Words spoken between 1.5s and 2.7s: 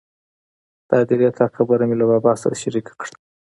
خبره مې له بابا سره